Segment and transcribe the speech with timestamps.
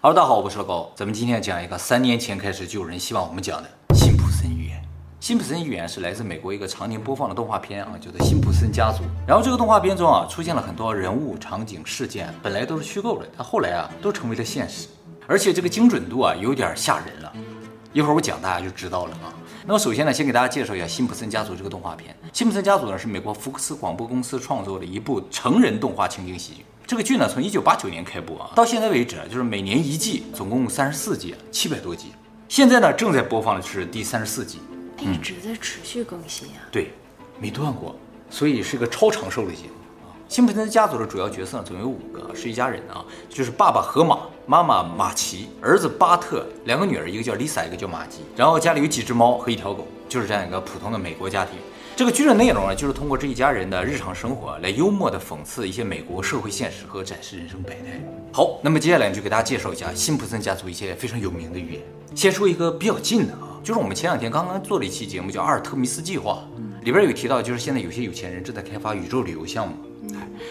[0.00, 0.92] Hello，大家好，我是老高。
[0.94, 4.78] 咱们今天讲一个三年前开始就有人希望我们讲的《辛普森寓言》。
[5.18, 9.02] 《辛普森寓言》是来自美国一个常年播放的动画片啊，叫做《辛普森家族》。
[9.26, 14.86] 然后这个动画片中啊，出现了很多人物、场景、事件，本来都是虚构的，但后来啊，都成为了现实。
[15.26, 17.32] 而且这个精准度啊，有点吓人了。
[17.92, 19.34] 一会儿我讲，大家就知道了啊。
[19.66, 22.14] 那么首先呢，先给大家介绍一下《辛普森家族》这个动画片。
[22.38, 26.64] 《辛普森家族》呢，是美国福克斯广播公司创作的一部成人动画情景喜剧。
[26.88, 32.12] 这个剧呢，从一九八九年开播啊，到现在为止啊就是每年一季，总共三十四季，七百多集。
[32.48, 34.58] 现在呢，正在播放的是第三十四季，
[34.98, 36.64] 一直在持续更新啊。
[36.72, 36.90] 对，
[37.38, 37.94] 没断过，
[38.30, 40.16] 所以是个超长寿的节目啊。
[40.30, 51.58] 辛普森家族的主要角色呢，总有五个，是一家人啊，就是爸爸河马、妈妈马奇、儿子巴特，两个女儿，一个叫 Lisa，，一个叫马吉，然后家里有几只猫和一条狗，就是这样一个普通的美国家庭。
[51.98, 58.00] 这个剧的内容呢，就是通过这一家人的日常生活来幽默地讽刺一些美国社会现实和展示人生百态。
[58.32, 61.82] 好，那么接下来就给大家介绍一下辛普森家族一些非常有名的寓言。
[62.14, 66.38] 先说一个比较近的啊，就是我们前两天刚刚做了一期节目，叫《阿尔特弥斯计划》，
[66.84, 69.74] 里边有提到，就是现在有些有钱人正在开发宇宙旅游项目。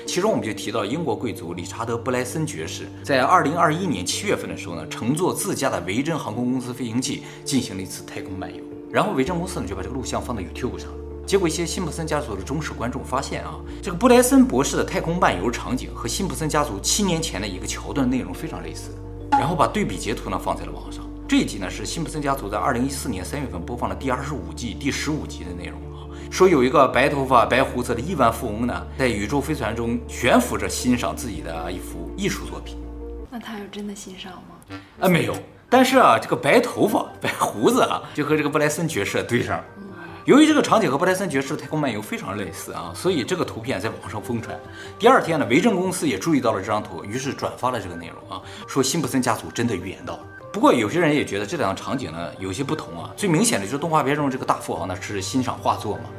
[0.06, 10.90] 其中我们就提到英国贵族理查德·布莱森爵士，在二零二一年七月份的时候呢，乘坐自家的维珍航空公司飞行器进行了一次太空漫游，然后维珍公司呢就把这个录像放到 YouTube 上。
[11.28, 18.92] 结果一些辛普森家族的忠实观众发现啊，这个布莱森博士的太空漫游场景和辛普森家族七年前的一个桥段内容非常类似，
[19.32, 21.04] 然后把对比截图呢放在了网上。
[21.28, 32.78] 这一集呢是辛普森家族在二零一四年三月份播放的第二十五季第十五集的内容啊，说有一个白头发白胡子的亿万富翁呢，在宇宙飞船中悬浮着欣赏自己的一幅艺术作品。
[33.30, 34.80] 那他有真的欣赏吗？
[35.02, 35.36] 啊，没有。
[35.70, 39.62] 但是啊，这个白头发白胡子啊，就和这个布莱森爵士对上。
[40.28, 44.60] 由于这个场景和布莱森爵士的太空漫游非常类似啊，所以这个图片在网上疯传。
[45.00, 50.20] 第二天呢，维珍公司也注意到了这张图，于是转发了这个内容啊，说辛普森家族真的预言到了。
[50.52, 53.10] 不过有些人也觉得这两个场景呢有些不同啊。
[53.16, 56.10] 最明显的就是动画片中这个大富豪呢是欣赏画作嘛，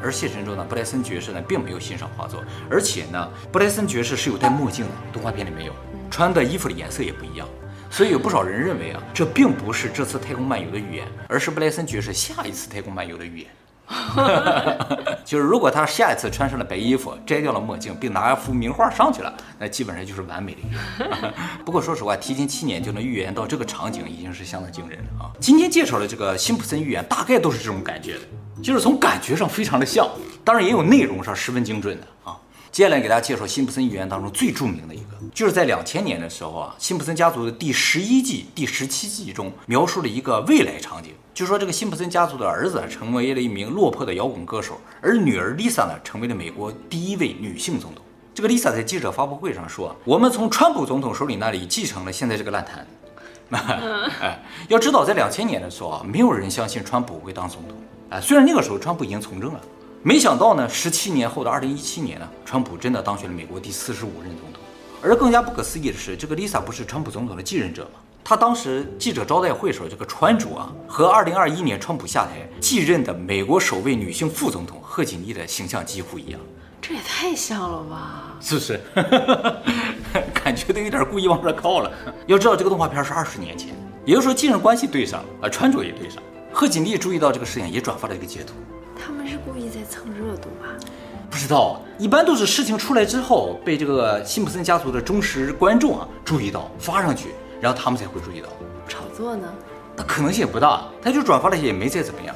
[0.00, 5.72] 而现实中呢布莱森爵士呢并没有欣赏画作，而且呢布莱森爵士是有戴墨镜的，动画片里没有，
[6.08, 7.48] 穿的衣服的颜色也不一样。
[7.90, 13.48] 所以有不少人认为啊，这并不是这次太空漫游的预言，而是布莱森爵士下一次太空漫游的预言。
[15.24, 21.34] 就是如果他下一次穿上了白衣服，摘掉了墨镜，并拿一幅名画上去了，那基本上就是完美的预言。
[21.64, 25.32] 不过说实话，提前七年就能预言到这个场景，已经是相当惊人了啊！
[25.40, 28.20] 今天介绍的这个辛普森预言，大概都是这种感觉的，
[28.62, 30.06] 就是从感觉上非常的像，
[30.44, 32.36] 当然也有内容上十分精准的啊。
[32.70, 48.04] 接下来给大家介绍辛普森寓言当中最著名的一个，就是在两千年的时候啊，辛普森家族的第十一季第十七季中描述了一个未来场景，就说这个辛普森家族的儿子成为了一名落魄的摇滚歌手，而女儿丽莎呢成为了美国第一位女性总统。
[48.34, 52.86] 这个丽莎在记者发布会上说：“我们从川普总统手里那里继承了现在这个烂摊。
[54.20, 57.76] ”哎，要知道在两千年的时候啊，没有人相信川普会当总统。
[58.10, 59.60] 哎，虽然那个时候川普已经从政了。
[60.02, 64.62] 没想到呢，十七年后的二零一七年呢，川普真的当选了美国第四十五任总统。
[65.02, 68.00] 而更加不可思议的是，这个 Lisa 不是川普总统的继任者吗？
[68.22, 76.40] 她当时记者招待会时候，这个川主啊，和二零二一年川普下台继任的美国首位女性副总统贺锦丽的形象几乎一样。
[76.80, 78.36] 这也太像了吧？
[78.40, 78.80] 是不是？
[80.32, 81.90] 感觉都有点故意往这靠了。
[82.26, 83.74] 要知道，这个动画片是二十年前，
[84.04, 86.22] 也就是说继任关系对上了，啊，川主也对上。
[86.52, 88.54] 贺锦丽注意到这个事情，也转发了一个截图。
[89.88, 90.68] 蹭热度吧？
[91.30, 97.28] 不知道，一般都是事情出来之后，被这个辛普森家族的忠实观众啊注意到，发上去，
[97.60, 98.48] 然后他们才会注意到。
[98.88, 99.46] 炒作呢？
[99.96, 102.34] 那可能性也不大，他就转发了也没再怎么样。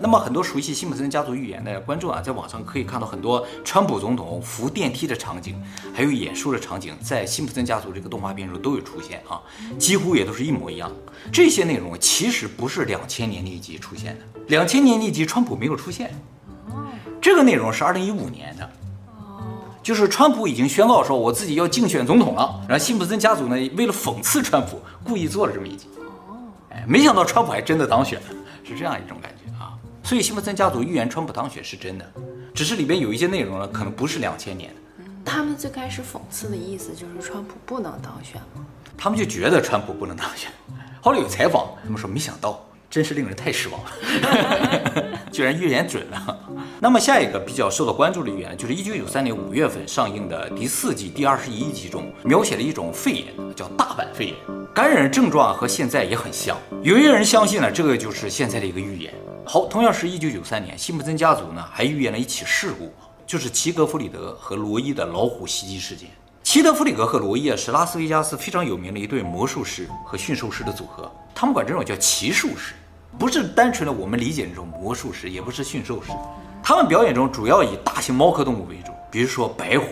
[0.00, 5.60] 那么很多熟悉辛普森家族预言的观众啊，在网上可以看到很多川普总统扶电梯的场景，
[5.92, 9.42] 还有演说的场景，在辛普森家族这个动画片中都有出现啊，
[9.76, 10.88] 几乎也都是一模一样。
[11.32, 16.14] 这些内容其实不是两千年那一集出现的，两千年那一集川普没有出现，
[17.20, 18.70] 这个内容是二零一五年的，
[19.82, 25.88] 就是川普已经宣告说我自己要竞选总统了，然后辛普森家族呢为了讽刺川普，故意做了这么一集，
[26.70, 28.26] 哎，没想到川普还真的当选了，
[28.64, 29.74] 是这样一种感觉啊。
[30.02, 32.12] 所以辛普森家族预言川普当选是真的，
[32.54, 34.76] 只是里边有一些内容呢，可能不是两千年的。
[35.24, 38.64] 他们最开始讽刺的意思就是川普不能当选吗？
[38.96, 40.50] 他们就觉得川普不能当选。
[41.00, 43.90] 后来有采访，他们说没想到，真是令人太失望了，
[45.30, 46.38] 居然预言准了。
[46.80, 54.34] 那么下一个比较受到关注的预言，就是一九九三年五月份上映的第四季第二十一集中，描写了一种肺炎，叫大阪肺炎，
[54.74, 56.56] 感染症状和现在也很像。
[56.82, 59.12] 有一些人相信呢，这个就是现在的一个预言。
[59.44, 62.92] 好，同样是一九九三年，辛普森家族呢还预言了一起事故，
[63.26, 66.08] 就是齐格弗里德和罗伊的老虎袭击事件。
[66.50, 72.72] 齐德弗里格和罗伊啊是拉斯维加斯非常有名的一对魔术师和驯兽师的组合，他们管这种叫奇术师，
[73.18, 76.10] 不是单纯的我们理解那种魔术师，也不是驯兽师。
[76.62, 79.88] 他们表演中主要以大型猫科动物为主，比如说白虎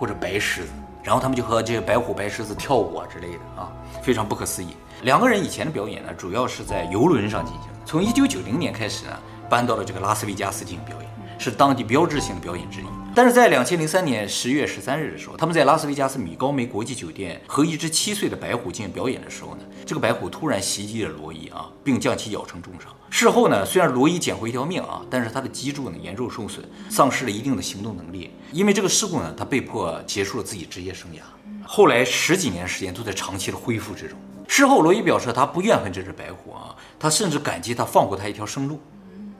[0.00, 0.70] 或者白狮子，
[1.00, 3.70] 然后他们就和这些白虎、白狮子跳舞啊之类的啊，
[4.02, 4.70] 非常不可思议。
[5.02, 7.70] 两个人以前的表演呢，主要是在游轮上进行。
[7.86, 9.16] 从一九九零年开始呢，
[9.48, 11.09] 搬到了这个拉斯维加斯进行表演，
[11.40, 12.84] 是当地标志性的表演之一。
[13.12, 22.94] 但是在两千零三年十月十三日的时候，他们在拉斯维加斯米高梅国际酒店和一只七岁的白虎进行表演的时候呢，这个白虎突然袭击了罗伊啊，并将其咬成重伤。
[23.08, 28.30] 事后呢，虽然罗伊捡回一条命啊，但是他的脊柱呢严重受损，丧失了一定的行动能力。
[28.52, 31.20] 因为这个事故呢，他被迫结束了自己职业生涯。
[31.66, 34.16] 后来十几年时间都在长期的恢复之中。
[34.46, 38.80] 事后，罗伊表示他不怨恨这只白虎啊，他甚至感激他放过他一条生路。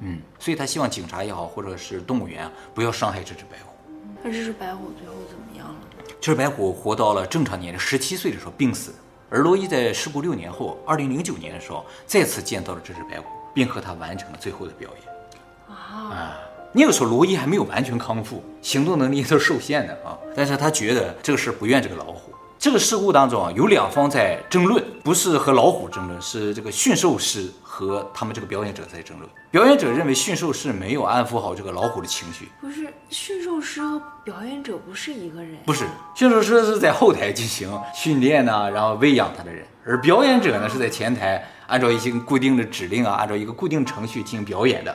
[0.00, 3.74] 嗯，所以他希望警察也好，或者是动物园啊，不要伤害这只白虎。
[4.22, 5.74] 那这只白虎最后怎么样了？
[6.20, 8.94] 这只白虎活到了正常年龄，十七岁的时候病死。
[9.28, 15.76] 而罗伊在事故六年后，二零零九年的时候，再次见到了这只白虎，并和它完成了最后的表演。
[15.76, 16.36] 啊，
[16.72, 22.29] 那个时候罗伊还没有完全康复，行动能力都是受限的啊，但是他觉得这个事不怨这个老虎。
[22.60, 29.26] 这个事故当中啊，有两方在争论，不是和老虎争论，是这个驯兽师和他们这个表演者在争论。
[29.50, 32.50] 表演者认为驯兽师没有安抚好这个老虎的情绪。
[32.60, 35.56] 不是，驯兽师和表演者不是一个人。
[35.64, 44.92] 不是，驯兽师是在后台进行训练呢，然后喂养他的人，而表演者呢是在前台按照一些固定的指令啊，按照一个固定程序进行表演的。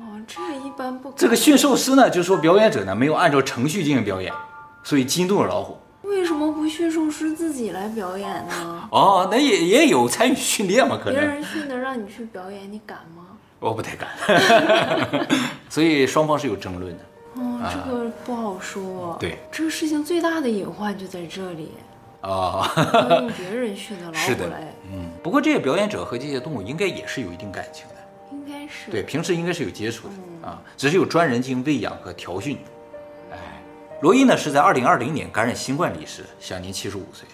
[0.00, 1.12] 哦，这一般不。
[1.12, 4.34] 这个驯兽师呢，就说表演者呢没有按照程序进行表演，
[4.82, 5.78] 所以激怒了老虎。
[6.24, 8.88] 为什么不驯兽师自己来表演呢？
[8.90, 10.96] 哦，那也也有参与训练嘛？
[10.96, 13.26] 可能别人训的让你去表演，你敢吗？
[13.60, 14.08] 我不太敢。
[15.68, 17.04] 所以双方是有争论的。
[17.34, 19.10] 哦，这个不好说。
[19.10, 21.72] 啊、对，这个事情最大的隐患就在这里。
[22.22, 24.20] 啊、哦，用别人训的老虎来。
[24.24, 24.50] 是的。
[24.90, 27.96] 嗯，不过这些表演者和这些动物应该也是有一定感情的。
[28.32, 28.90] 应该是。
[28.90, 32.56] 对，平时应该是有接触的、嗯、啊，只是有专人进行喂养和调训。
[34.04, 37.26] 罗伊呢是在二零二零年感染新冠离世，享年七十五岁。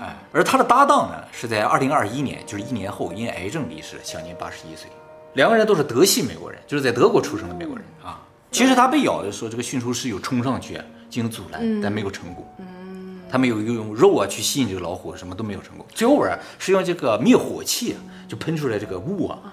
[0.00, 4.88] 哎，而他的搭档呢是在二零二一年，就是一年后因癌症离世，享年八十一岁。
[5.34, 8.20] 两个人都是德系美国人，就是在德国出生的美国人啊。
[8.52, 10.74] 其实他被咬的时候，这个驯兽师有冲上去
[11.10, 12.46] 进行阻拦，但没有成功。
[12.58, 15.84] 嗯，他没有用肉啊去吸引这个老虎，什么都没有成功。
[15.92, 17.98] 最后边是用这个灭火器啊，
[18.28, 19.50] 就喷出来这个雾啊，啊，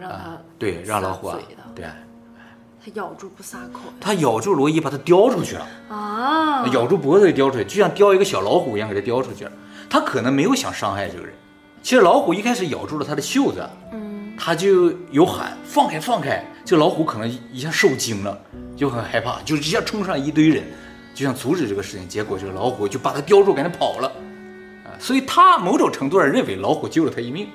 [0.00, 1.38] 让它对让老虎啊，
[1.74, 1.84] 对。
[2.84, 6.11] 他咬住不撒口，他咬住罗伊，把他叼出去了啊！
[6.68, 9.52] 咬住脖子给叼出去，就像叼一个小老虎一样，给它叼出去了。
[9.90, 11.34] 他可能没有想伤害这个人。
[11.82, 16.44] 其实老虎一开始咬住了他的袖子，嗯，他就有喊放开放开。
[16.64, 18.40] 这个老虎可能一下受惊了，
[18.76, 20.62] 就很害怕，就直接冲上一堆人，
[21.14, 22.08] 就想阻止这个事情。
[22.08, 24.08] 结果这个老虎就把他叼住，赶紧跑了。
[24.84, 27.48] 啊，所以他某种程度上认为老虎救了他一命。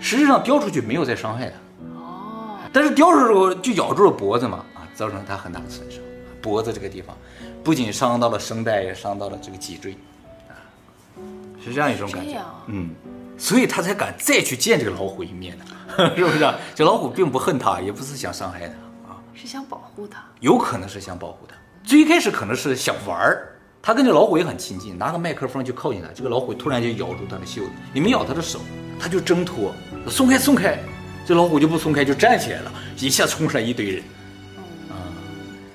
[0.00, 1.86] 实际上叼出去没有再伤害他。
[2.00, 4.64] 哦，但是叼出去之后就咬住了脖子嘛。
[4.74, 6.00] 啊造成了他很大的损伤，
[6.44, 7.16] 脖子这个地方
[7.62, 9.96] 不仅伤到了声带，也伤到了这个脊椎，
[10.46, 10.52] 啊，
[11.64, 12.90] 是这样一种感觉，嗯，
[13.38, 15.64] 所以他才敢再去见这个老虎一面呢，
[16.14, 16.54] 是不是？
[16.74, 18.74] 这老虎并不恨他，也不是想伤害他
[19.10, 21.56] 啊，是想保护他，有可能是想保护他。
[21.82, 23.48] 最一开始可能是想玩儿，
[23.80, 28.60] 他跟这老虎也很亲近，拿个麦克风就靠近他，这个老虎突然就咬住他的袖子，你没咬他的手，
[29.00, 29.72] 他就挣脱，
[30.10, 30.78] 松开松开，
[31.26, 34.02] 这老虎就不松开，就站起来了，一下冲上一堆人。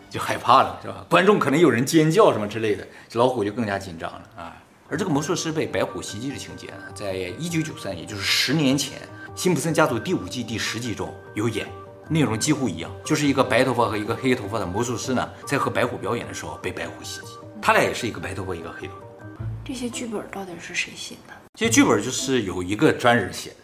[0.10, 1.06] 就害怕了，是吧？
[1.10, 4.56] 观众可能有人尖叫什么之类的，这老虎就更加紧张了啊。
[4.90, 8.98] 而这个魔术师被白虎袭击的情节呢，在一九九三，也就是十年前，
[9.36, 11.68] 辛普森家族第五季第十集中有演
[12.10, 17.34] 内容几乎一样，就是一个白头发和一个黑头发的魔术师呢，在和白虎表演的时候被白虎袭击。
[17.62, 19.36] 他俩也是一个白头发，一个黑头发。
[19.64, 21.34] 这些剧本到底是谁写的？
[21.54, 23.56] 这些剧本就是有一个专人写的，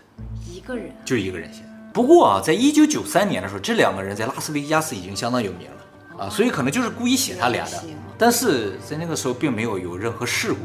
[0.48, 1.70] 一个人，就一个人写的。
[1.92, 5.78] 不过啊，在一九九三年的时候，这两个人在拉斯维加斯已经相当有名了
[6.18, 7.84] 啊，所以可能就是故意写他俩的。
[8.18, 10.60] 但是在那个时候并没有有任何事故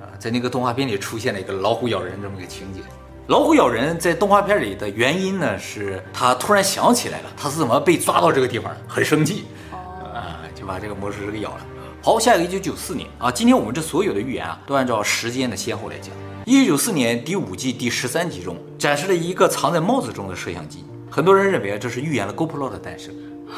[0.00, 2.80] 啊，在那个动画片里出现了一个老虎咬人这么个情节。
[3.26, 11.66] 老虎咬人在动画片里的原因呢，是他突然想起来了，他是怎么被抓到这个地方的，很生气啊，就把这个魔术师给咬了。
[12.02, 16.14] 好，下一个一九九四年啊，今天我们这所有的预言啊，都按照时间的先后来讲。
[16.44, 20.84] 一九九四年第五季第十三集中展示了一个藏在帽子中的摄像机，
[21.14, 23.14] 很多人认为这是预言了 GoPro 的诞生。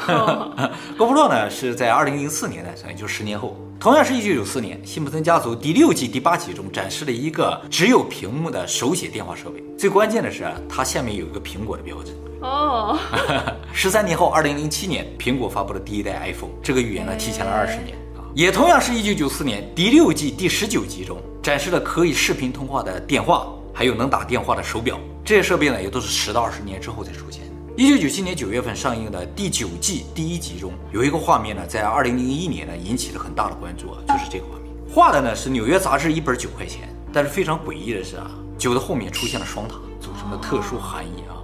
[0.95, 3.57] GoPro 呢是在二零零四年诞生，也就是十年后。
[3.79, 9.63] 同样是一九九四年，《辛普森家族》第六季第八集中展示了一个只有屏幕的手写电话设备。
[9.75, 12.11] 最关键的是，它下面有一个苹果的标志。
[12.41, 12.95] 哦。
[13.73, 18.21] 十三年后，二零零七年，苹果发布了第一代 iPhone，这个预言呢提前了二十年啊。
[18.35, 24.99] 也同样是一九九四年第六季第十九集中展示了可以视频通话的电话，还有能打电话的手表。
[25.25, 27.46] 这些设备呢，也都是十到二十年之后才出现的。
[27.79, 41.37] 一九九七年九月份上映的第九季第一集中有一个画面呢，在二零零一年呢引起了很大的关注啊，就是这个画面，画的呢是纽约杂志一本九块钱，但是非常诡异的是啊，九的后面出现了双塔，组成的特殊含义啊。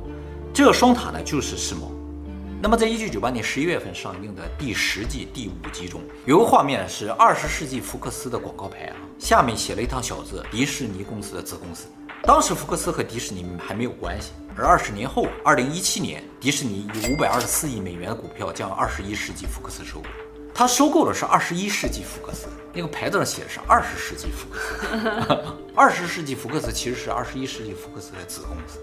[0.51, 1.91] 这个双塔呢就是时髦。
[2.59, 11.85] 那么，在一九九八年十一月份上映的第十季第五集中，有个画面是二十世纪福克斯的广告牌啊，下面写了一行小字：迪士尼公司的子公司。
[12.25, 20.07] 当时福克斯和迪士尼还没有关系，而二十年后，二零一七年，迪士尼以五百二十四亿美元的股票将二十一世纪福克斯收购。
[20.53, 25.55] 他收购的是二十一世纪福克斯，那个牌子上写的是二十世纪福克斯。
[25.75, 28.79] 二十世纪福克斯其实是二十一世纪福克斯的子公司。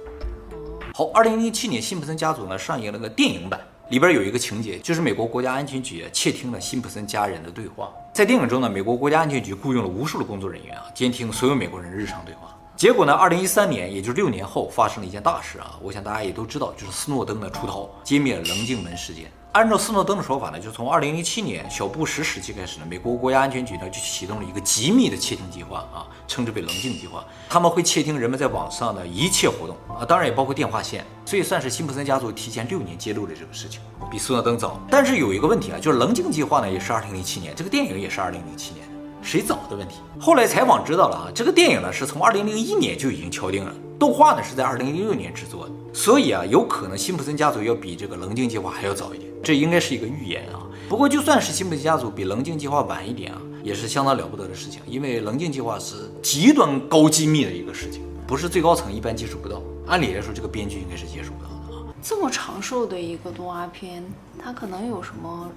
[0.92, 7.90] 好，二零零七年，辛普森家族呢上映了个电影版，里边有一个情节，就是美国国家安全局窃听了辛普森家人的对话。
[8.12, 12.54] 在电影中呢，美国国家安全局雇佣了无数的工作人员啊，监听所有美国人日常对话。
[12.80, 15.78] 结果呢，二零一三年，也就是六年后，发生了一件大事啊！
[15.82, 19.30] 我想大家也都知道，就是斯诺登的出逃，揭灭了棱镜门事件。
[19.52, 27.22] 按照斯诺登的说法呢，就从二零零七年小布什时期开始呢，美国国家安全局呢就启动了一个机密的窃听计划啊，称之为棱镜计划。
[27.50, 31.04] 他们会窃听人们在网上的一切活动啊，当然也包括电话线。
[31.26, 34.80] 所以算是辛普森家族提前六年揭露了这个事情，比斯诺登早。
[34.90, 38.88] 但是有一个问题啊，就是棱镜计划呢也是二零零七年，这个电影也是二零零七年。
[39.22, 39.96] 谁早的问题？
[40.18, 50.66] 后来采访知道了啊，这个电影呢是从二零零一年就已经敲定了，动画呢是在二零零六年制作的，所以啊，有可能辛普森家族要比这个棱镜计划还要早一点，这应该是一个预言啊。
[50.88, 59.60] 不过就算是辛普森家族比棱镜计划晚一点啊，也是相当了不得的事情，因为棱镜计划是极端高机密的一个事情，不是最高层一般接触不到。
[59.86, 61.94] 按理来说，这个编剧应该是接触不到的啊。
[62.02, 64.04] 这么长寿的一个动画片，
[64.38, 65.50] 它可能有什么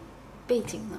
[0.45, 0.97] 背景呢？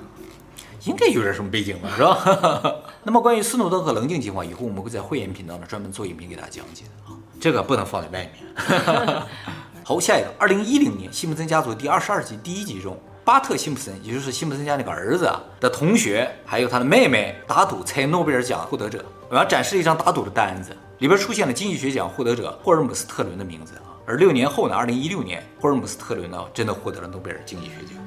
[0.84, 2.74] 应该有点什么背景吧，是吧？
[3.02, 9.22] 那么关于斯诺登和棱镜计划，以后我们会在慧眼频道呢专门做影片给大家讲解啊，这个不能放在外面。
[9.84, 28.02] 好，下一个，二零一零年，辛普森家族第二十二集第一集中，巴特辛普森，也就是辛普森家那个儿子啊的同学，还有他的妹妹打赌猜诺贝尔奖获得者，我要展示一张打赌的单子，里边出现了经济学奖获得者霍尔姆斯特伦的名字啊，而六年后呢，二零一六年，霍尔姆斯特伦呢真的获得了诺贝尔经济学奖。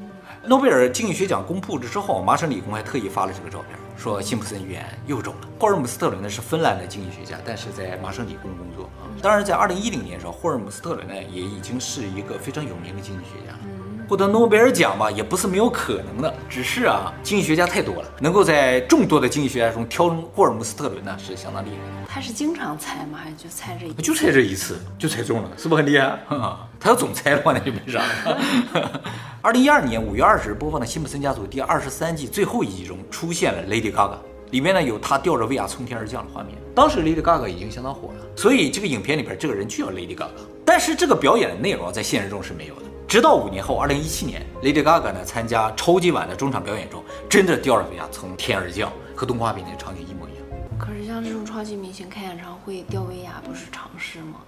[0.47, 5.41] 诺贝尔经济学奖公布之后，麻省理工还特意发了这个照片，说辛普森预言又中了。
[5.59, 9.11] 霍尔姆斯特伦呢是芬兰的经济学家，但是在麻省理工工作啊。
[9.21, 13.59] 当然，在二零一零年的时候，霍尔姆斯特伦呢也已经是一个非常有名的经济学家了。
[14.07, 22.07] 获得诺贝尔奖吧，也不是没有可能的，只是啊，经济学家太多了，能够在众多的经济学家中挑中霍尔姆斯特伦呢，是相当厉害的。
[22.07, 23.19] 他是经常猜吗？
[23.21, 24.01] 还是就猜这一次？
[24.01, 26.17] 就猜这一次，就猜中了，是不是很厉害？
[26.79, 29.01] 他要总猜的话，那就没啥了。
[29.43, 34.17] 二零一二年五月二十日播放的《辛普森家族》第二十三季最后一集中，出现了 Lady Gaga，
[34.51, 36.57] 里面呢有他吊着威亚从天而降的画面。
[36.73, 40.29] 当时 Lady Gaga 已经相当火了，所以这个影片里边这个人就叫 Lady Gaga。
[40.65, 42.81] 但是这个表演的内容在现实中是没有的。
[43.07, 50.43] 直到五年后，二零一七年，Lady Gaga 呢参加超级碗的中场表演中，真的吊着威亚从天而降，和动画片那个场景一模一样。
[50.77, 54.41] 可是像这种超级明星开演唱会吊威亚不是常事吗？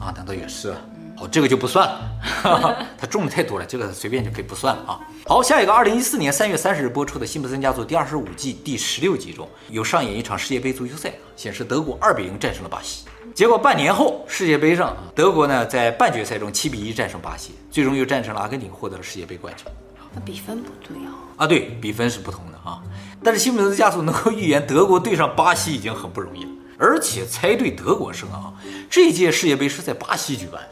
[0.00, 0.72] 啊，难道也是？
[1.16, 5.00] 好，这个就不算了， 他中的太多了，这个随便就可以不算了啊。
[5.26, 13.06] 好，下一个，二零一四年三月三十日播出的《辛普森家族》第二十五季第十六集中有上演一场世界杯足球赛，显示德国二比零战胜了巴西。
[13.34, 19.66] 结果半年后，世界杯上，德国呢在半决赛中七比一战胜巴西，最终又战胜了阿根廷，获得了世界杯冠军。
[20.14, 21.14] 那比分不对啊？
[21.38, 22.82] 啊，对，比分是不同的啊。
[23.24, 28.52] 但是西蒙斯家族能够预言德国对上巴西已经很不容易了，而且猜对德国胜啊！
[28.90, 30.68] 这届世界杯是在巴西举办的，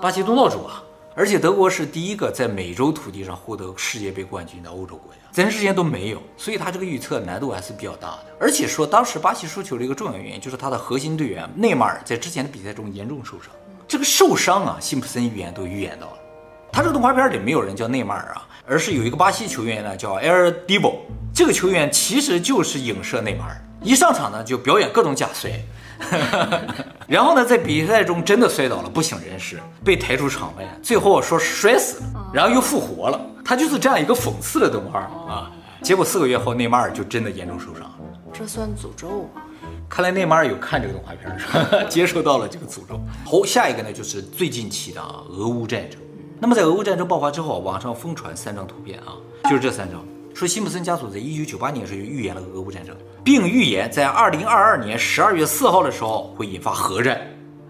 [0.00, 0.82] 巴西东道主啊
[1.16, 8.24] 而且德国是第一个在美洲土地上获得世界杯冠军的欧洲国家，全世界都没有，所以他这个预测难度还是比较大的。
[8.40, 13.52] 而且说当时巴西输球的一个重要原因就是他的核心队员内马尔在之前的比赛中严重受伤。
[13.86, 16.18] 这个受伤啊，辛普森预言都预言到了。
[16.72, 21.00] 他这个动画片里没有人叫内马尔啊，而是有一个巴西球员呢叫埃尔迪博，
[21.32, 25.52] 这个球员其实就是影射内马尔，一上场呢就表演各种假摔。
[27.06, 30.64] 然后呢，在比赛中真的摔倒了，不省人事，被抬出场外。
[30.82, 33.20] 最后说摔死了，然后又复活了。
[33.44, 35.50] 他就是这样一个讽刺的动画啊。
[35.82, 37.90] 结果四个月后，内马尔就真的严重受伤了。
[38.32, 39.42] 这算诅咒吗？
[39.88, 41.84] 看来内马尔有看这个动画片，是吧？
[41.88, 42.98] 接受到了这个诅咒。
[43.24, 46.00] 好，下一个呢，就是最近期的啊，俄乌战争。
[46.40, 49.12] 那么在俄乌战争爆发之后，网上疯传三张图片啊，
[49.44, 50.02] 就是这三张。
[50.34, 57.20] 说辛普森家族在一九九八年时就预言了俄乌战争，并预言在二零二二年十二月四号的时候会引发核战。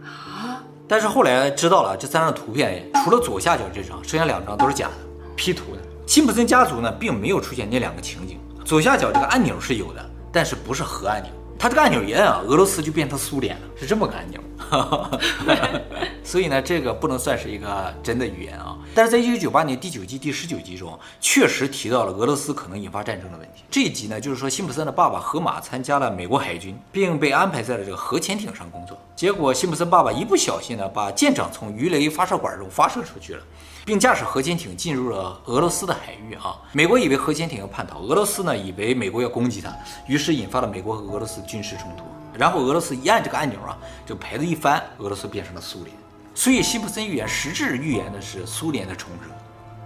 [0.03, 0.65] 啊！
[0.89, 4.95] 但是后来知道了，这三张图片除了左下角这张，剩下两张都是假的
[5.37, 5.83] ，P 图的。
[6.07, 8.41] 辛普森家族呢，并没有出现那两个情景。
[8.65, 11.31] 左下角这个按钮是有的，但是不是核按钮。
[11.59, 14.41] 他这个按钮一摁啊，俄罗斯就变成苏联了，是这么个按钮。
[16.23, 18.77] 所以呢，这个不能算是一个真的预言啊。
[18.95, 23.63] 但是在一九九八年第九季第十九集中，确实提到了俄罗斯可能引发战争的问题。
[23.71, 28.99] 这一集呢，就是说辛普森的爸爸河马参加了美国海军，并被安排在了这个核潜艇上工作。
[29.15, 33.43] 结果辛普森爸爸一不小心呢，把舰长从鱼雷发射管中发射出去了，
[33.85, 36.57] 并驾驶核潜艇进入了俄罗斯的海域啊。
[36.73, 39.73] 美国以为核潜艇要叛逃，俄罗斯呢以为美国要攻击它，
[40.07, 42.05] 于是引发了美国和俄罗斯军事冲突。
[42.37, 45.95] 然后俄罗斯一按这个按钮啊，这牌子一翻，俄罗斯变成了苏联。
[46.35, 49.31] 所以辛普森预言实质预言的是苏联的重生，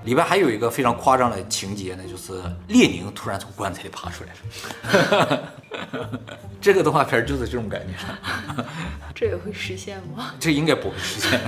[0.05, 5.52] 里边还有一个非常夸张的情节呢，就是列宁突然从棺材里爬出来了。
[6.61, 7.95] 这个动画片就是这种感觉。
[9.14, 10.33] 这也会实现吗？
[10.40, 11.40] 这应该不会实现。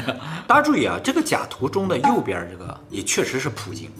[0.47, 3.91] 大家注意啊，这个假图中的右边这个也确实是普京。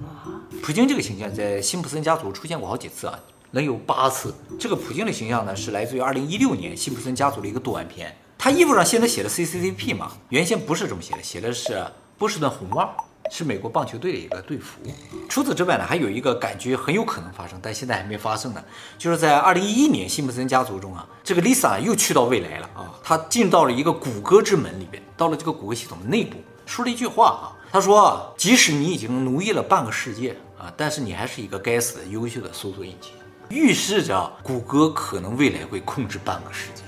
[0.00, 3.18] 啊，普京这个形象在辛普森家族出现过好几次啊，
[3.50, 4.34] 能有八次。
[4.58, 8.14] 这个普京的形象呢，是来自于二零一六年辛普森家族的一个动画片。
[8.38, 11.84] 他衣服上现在写的 CCCP 嘛，原先不是这么写的，写的是
[12.18, 12.92] 波士顿红袜，
[13.30, 14.80] 是美国棒球队的一个队服。
[15.28, 18.62] 除此之外呢，还有一个感觉很有可能发生，但现在还没发生呢，
[18.98, 33.12] 就是在二零一一年辛普森家族中啊，这个 Lisa 又去到未来了啊，她进到了一个谷歌之门里边，到了这个谷歌系统的内部，说了一句话啊，他说啊，即使你已经奴役了半个世界啊，但是你还是一个该死的优秀的搜索引擎，
[33.48, 36.82] 预示着谷歌可能未来会控制半个世界。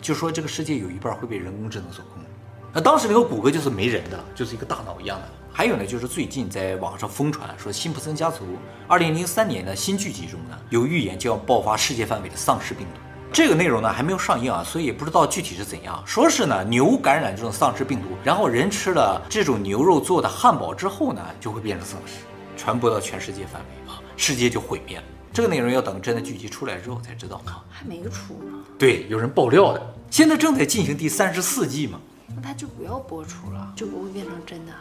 [0.00, 2.28] 就说这个世界有一半会被人工智能所控制，
[2.72, 5.28] 那当时那个谷歌就是没人的，就是一个大脑一样的。
[5.52, 8.44] 还有呢，就是最近在网上疯传说辛普森家族
[8.86, 13.00] 二零零三年的新剧集中呢，有预言就要爆发世界范围的丧尸病毒。
[13.32, 16.02] 这个内容呢还没有上映啊，所以也不知道具体是怎样。
[16.06, 22.20] 说是呢牛感染这种丧尸病毒，然后人吃了这种牛肉做的汉堡之后呢，就会变成丧尸，
[22.56, 25.02] 传播到全世界范围啊，世界就毁灭了。
[25.32, 28.58] 这个内容要等真的剧集出来之后才知道啊，还没出呢。
[28.78, 32.00] 对，有人爆料的，现在正在进行第三十四季嘛。
[32.34, 34.72] 那他就不要播出了，就不会变成真的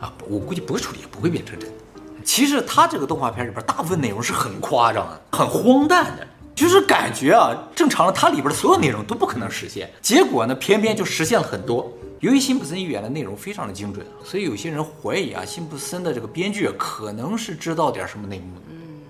[0.00, 0.12] 啊？
[0.28, 1.76] 我估计播出也不会变成真的。
[2.24, 11.92] 其实他这个动画片里边大部分内容是很夸张的，很荒诞的，就是感觉啊，正常的它里边的所有内容都不可能实现，结果呢，偏偏就实现了很多。
[12.20, 18.62] 由于辛普森预言的内容非常的精准，所以有些人怀疑啊，辛普森的这个编剧可能是知道点什么内幕的。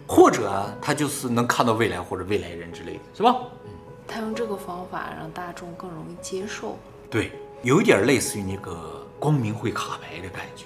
[0.08, 3.34] 或者啊，他就是能看到未来或者未来人之类的，是吧？
[3.64, 3.70] 嗯，
[4.06, 6.78] 他用这个方法让大众更容易接受。
[7.08, 7.32] 对，
[7.62, 10.64] 有一点类似于那个光明会卡牌的感觉。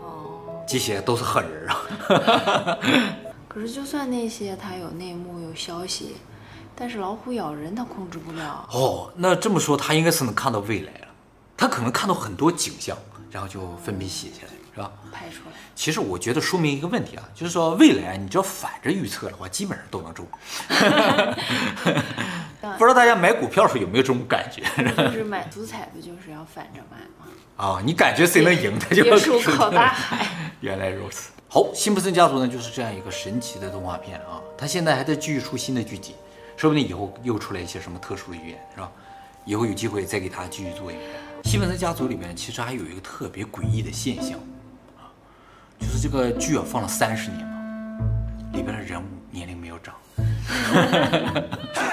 [0.00, 2.78] 哦，这些都是狠人啊。
[3.48, 6.16] 可是就算那些他有内幕有消息，
[6.76, 8.68] 但是老虎咬人他控制不了。
[8.72, 11.08] 哦，那这么说他应该是能看到未来了，
[11.56, 12.96] 他可能看到很多景象，
[13.30, 14.52] 然后就分别写下来。
[14.74, 14.90] 是吧？
[15.12, 15.52] 拍出来。
[15.74, 20.26] 其实我觉得说明一个问题啊，就是说未来你只要反着预测的话，基本上都能中。
[22.76, 24.62] 不知道大家买股票的时候有没有这种感觉？
[25.10, 27.26] 就是买足彩不就是要反着买吗？
[27.56, 30.26] 啊， 你感觉谁能赢，他就别墅靠大海。
[30.60, 31.30] 原来如此。
[31.48, 36.14] 好，辛普森家族呢就是这样一个神奇的动画片啊，它现在还在继续出新的剧集，
[36.56, 38.90] 说不定以后又出来一些什么特殊的预言，是吧？
[39.44, 41.08] 以后有机会再给大家继续做一遍。
[41.44, 44.38] 辛普森家族里面其实还有一个特别诡异的现象。
[45.78, 47.54] 就是这个剧啊，放了三十年嘛，
[48.52, 49.94] 里边的人物年龄没有长。